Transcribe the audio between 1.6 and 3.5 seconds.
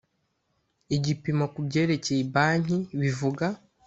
byerekeye banki bivuga